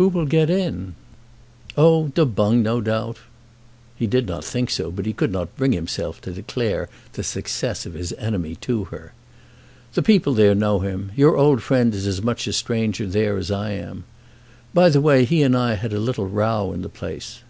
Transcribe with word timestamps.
"Who 0.00 0.08
will 0.08 0.24
get 0.24 0.48
in?" 0.48 0.94
"Oh, 1.76 2.08
Du 2.08 2.24
Boung, 2.24 2.62
no 2.62 2.80
doubt." 2.80 3.18
He 3.94 4.06
did 4.06 4.26
not 4.26 4.42
think 4.42 4.70
so, 4.70 4.90
but 4.90 5.04
he 5.04 5.12
could 5.12 5.30
not 5.30 5.54
bring 5.54 5.72
himself 5.72 6.18
to 6.22 6.32
declare 6.32 6.88
the 7.12 7.22
success 7.22 7.84
of 7.84 7.92
his 7.92 8.14
enemy 8.14 8.54
to 8.62 8.84
her. 8.84 9.12
"The 9.92 10.02
people 10.02 10.32
there 10.32 10.54
know 10.54 10.78
him. 10.78 11.12
Your 11.14 11.36
old 11.36 11.62
friend 11.62 11.94
is 11.94 12.06
as 12.06 12.22
much 12.22 12.46
a 12.46 12.54
stranger 12.54 13.06
there 13.06 13.36
as 13.36 13.50
I 13.50 13.72
am. 13.72 14.04
By 14.72 14.88
the 14.88 15.02
way, 15.02 15.26
he 15.26 15.42
and 15.42 15.54
I 15.54 15.74
had 15.74 15.92
a 15.92 16.00
little 16.00 16.26
row 16.26 16.72
in 16.72 16.80
the 16.80 16.88
place." 16.88 17.40